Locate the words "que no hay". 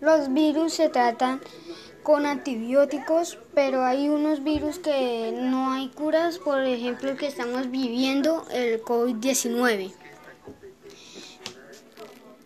4.78-5.88